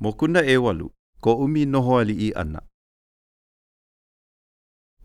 [0.00, 2.62] mo kuna e walu, ko umi noho ali i ana.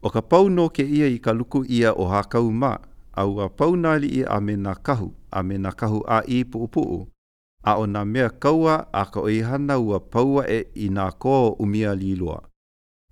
[0.02, 2.78] O ka pau no ke ia i ka luku ia o hakau mā,
[3.14, 7.08] au a pau nāli i a mena kahu, a mena kahu a i puupuu,
[7.64, 11.96] a o nā mea kaua a ka oihana ua paua e i nā koo umia
[11.96, 12.42] li loa.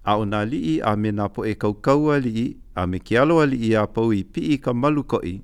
[0.03, 3.45] A o nā li i a mena po e kaukaua li i, a me kialoa
[3.45, 5.39] li i a pau i pi i ka maluko i,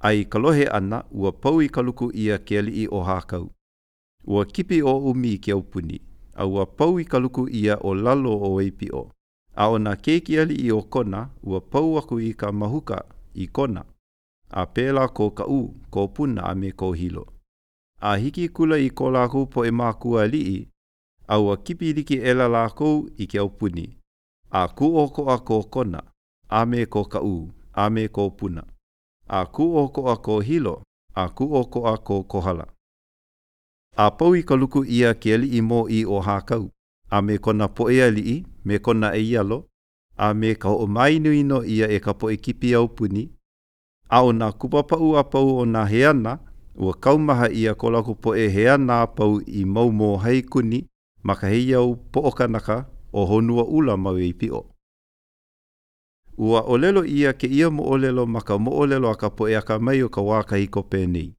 [0.00, 3.50] a i kalohe ana ua pau i ka luku ia ke li i o hakau
[4.26, 6.00] ua kipi o umi i ke opuni,
[6.34, 9.10] a ua pau i kaluku ia o lalo o APO.
[9.56, 13.02] A ona keiki ali i o kona, ua pau aku i ka mahuka
[13.34, 13.84] i kona.
[14.50, 15.60] A pēla ko ka u,
[15.90, 17.24] ko puna a me ko hilo.
[18.00, 20.66] A hiki kula i ko lāku po e mākua li i,
[21.28, 23.86] a ua kipi liki e la lākou i ke opuni.
[24.50, 26.02] A ku o ko a ko kona,
[26.48, 28.62] a me ko ka u, a me ko puna.
[29.28, 30.76] A ku o ko a ko hilo,
[31.14, 32.68] a ku o ko a ko kohala.
[33.96, 36.68] A pau i ka luku ia ke ali i mō i o hākau,
[37.08, 38.36] a me kona poea li i,
[38.68, 39.62] me kona e ialo,
[40.20, 43.24] a me ka o mainu ino ia e ka poe kipi au puni,
[44.10, 46.34] a o nā kupapau a pau o nā heana,
[46.74, 50.82] ua kaumaha ia ko lako poe heana a pau i mau mō hei kuni,
[51.22, 52.78] maka hei au pookanaka
[53.12, 54.64] o honua ula mau e i pio.
[56.36, 59.78] Ua olelo ia ke ia mo olelo maka mo olelo a ka poe a ka
[59.78, 61.35] mai o ka wākahi ko pēnei.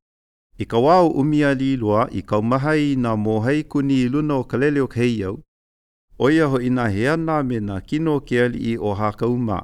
[0.59, 4.43] I ka wāo umia li loa i ka mahai nā mōhei kuni i luna o
[4.43, 5.35] ka lele o kei au,
[6.19, 9.59] oia ho ina hea nā me nā kino ke ali i o haka umā,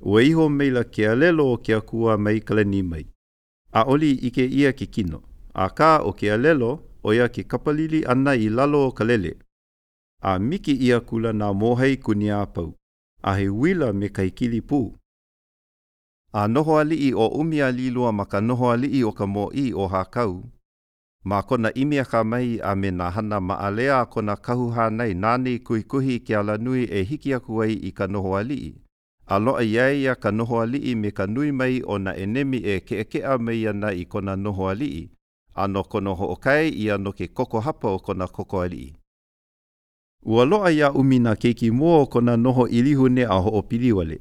[0.00, 3.04] ua iho meila ke alelo o ke akua mai kaleni mai.
[3.72, 5.20] A oli ike ia ke kino,
[5.54, 6.72] a kā o ke alelo
[7.04, 9.34] oia ke kapalili ana i lalo o ka lele.
[10.22, 12.72] A miki ia kula nā mōhei kuni a pau,
[13.22, 14.92] a he wila me kaikili pūu
[16.32, 19.24] a noho ali i o umi ali lua ma ka noho ali i o ka
[19.24, 20.42] mō i o hākau.
[21.24, 24.90] Mā kona imi a ka mai a me nā hana ma alea a kona kahuhā
[24.90, 28.54] nei nāni kui kuhi ki ala nui e hiki aku ai i ka noho ali
[28.54, 28.72] i.
[29.28, 32.56] A loa i aia ka noho ali i me ka nui mai o na enemi
[32.58, 35.10] e keekea mai ana i kona noho ali i.
[35.54, 38.94] Ano kono ho o kai i ano ke koko hapa o kona koko ali i.
[40.24, 44.18] Ua loa ia umina keiki mō o kona noho iliho ne a ho o piliwale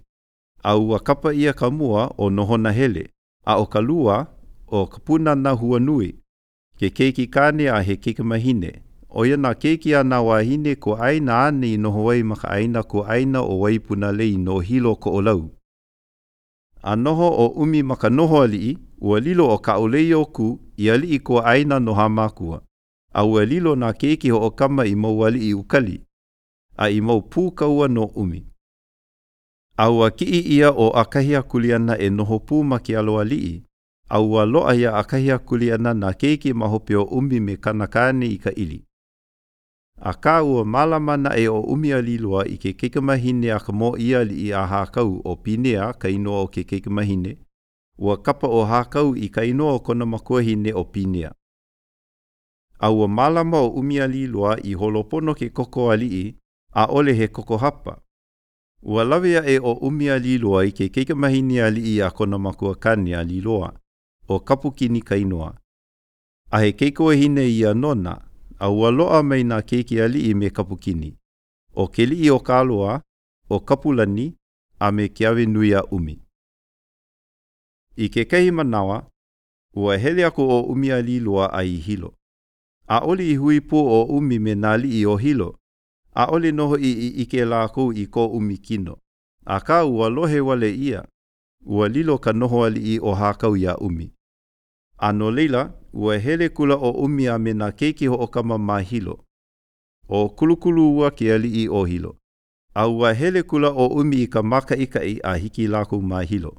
[0.64, 3.10] a ua kapa ia ka mua o nohona hele,
[3.46, 4.28] a o ka lua
[4.68, 6.16] o ka puna na hua nui,
[6.80, 8.82] ke keiki kāne a he keke mahine.
[9.14, 12.84] O ia nā keiki a nā wāhine ko aina ane i noho wai maka aina
[12.84, 15.50] ko aina o waipuna lei no hilo ko o lau.
[16.84, 21.20] A noho o umi maka noho alii, ua lilo o ka olei oku i alii
[21.20, 22.62] ko aina no hamakua.
[23.14, 26.00] A ua lilo nā keiki ho o kama i mau alii ukali,
[26.78, 28.46] a i mau pūkaua no umi.
[29.78, 33.64] Aua kii ia o akahia kuliana e noho pū maki aloa lii.
[34.10, 38.86] Aua loa ia akahia kuliana na keiki mahope o umi me kanakani i ka ili.
[40.02, 43.72] A kā ua malama na e o umi a lilua i ke keikamahine a ka
[43.72, 47.38] mō ia li i a hākau o pinea ka inoa o ke keikamahine,
[48.00, 51.32] ua kapa o hākau i ka inoa o kona makuahine o pinea.
[52.80, 56.36] Aua malama o umi a lilua i holopono ke koko a lii,
[56.74, 58.02] a ole he koko hapa.
[58.84, 62.10] Ua lawea e o umia li loa i ke keika mahini a li i a
[62.12, 63.80] kona makua kani a li loa,
[64.28, 65.58] o kapukini kainoa.
[66.52, 68.28] A he keiko e hine i a nona,
[68.60, 71.16] a ua loa mai nā keiki a li i me kapukini.
[71.76, 73.02] O ke li i o kāloa,
[73.50, 74.36] o kapulani,
[74.80, 76.18] a me kiawe nui a umi.
[77.98, 79.06] I ke kehi manawa,
[79.76, 82.16] ua hele ako o umia li loa a i hilo.
[82.88, 85.58] A oli i hui pō o umi me nā li i o hilo,
[86.14, 88.98] a ole noho i i ike lākou i ko umikino.
[89.46, 91.04] A kā ua lohe wale ia,
[91.66, 94.14] ua lilo ka noho ali i o hākau ia umi.
[95.00, 99.24] Ano leila, ua hele kula o umi a mena keiki ho o kama mahilo.
[100.10, 102.18] O kulukulu ua ke ali i o hilo.
[102.76, 106.58] A ua hele kula o umi i ka maka ika i a hiki lākou mahilo.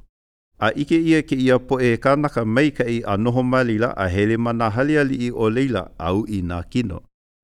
[0.59, 4.07] A ike ia ke ia po e kānaka mai ka i a noho malila a
[4.09, 7.01] hele mana hali ali i o leila au i nā kino.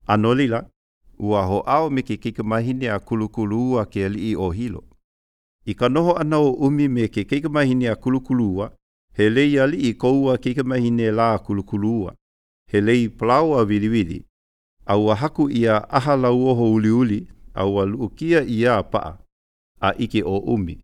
[0.07, 0.65] Ano leila,
[1.19, 4.83] ua ho ao me ke keika mahine a kulukulu ua ke ali i o hilo.
[5.65, 8.71] I ka noho ana o umi me ke keika mahine a kulukulu ua,
[9.13, 12.15] he lei ali i koua keika mahine la a kulukulu ua,
[12.71, 14.23] he lei plau a viriwiri,
[14.85, 19.17] a ua haku ia aha lau oho uliuli, uli, a ua luukia ia a paa,
[19.81, 20.81] a ike o umi.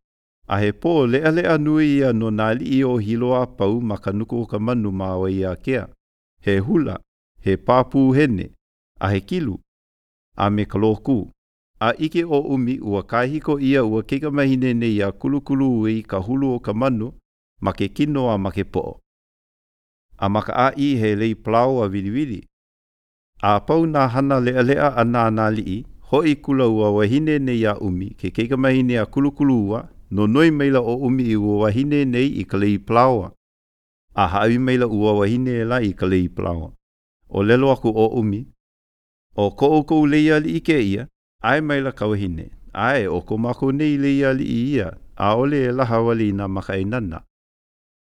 [0.47, 3.97] A he pō lea lea nui ia no nali i o hilo a pau ma
[3.97, 5.85] ka nuku ka manu mawa ia kea.
[6.41, 6.99] He hula,
[7.41, 8.51] he pāpū hene,
[8.99, 9.57] a he kilu,
[10.37, 11.31] a me kaloku.
[11.79, 16.17] A ike o umi ua kahiko ia ua keka mahine nei a kulukulu ui ka
[16.17, 17.11] hulu o ka manu,
[17.61, 18.99] ma ke kino a ma ke po.
[20.19, 22.43] A maka a i he lei plau a wiriwiri.
[23.43, 27.39] A pau nā hana lea lea a nā nā lii, ho i kula ua wahine
[27.39, 31.35] nei a umi ke keka mahine a kulukulu ua, no noi meila o umi i
[31.35, 33.31] ua wahine nei i ka lei plau
[34.15, 36.71] a hawi meila ua wahine e la i ka lei plau
[37.29, 38.45] O lelo aku o umi,
[39.35, 41.07] o ko o ko le ia li ike ia,
[41.43, 45.59] ai mai la kawahine, ai o ko mako nei le ia li ia, a ole
[45.67, 47.21] e laha wali na maka e nana.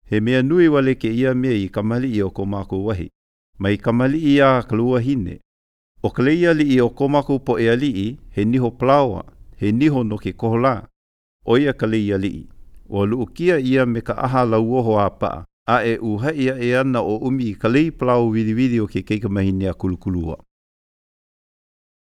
[0.10, 3.10] He mea nui wale ke ia mea i kamali i o ko mako wahi,
[3.60, 5.40] mai kamali i a kalua hine.
[6.04, 9.24] O kale ia li i o ko mako po e ali i, he niho plawa,
[9.58, 10.88] he niho no ke kohola,
[11.46, 12.44] o ia kale ia li i.
[12.90, 16.58] O luu kia ia me ka aha la uoho a paa, a e uha ia
[16.58, 20.42] e ana o umi i kalei plau vidi vidi o ke keikamahine a kulukulua.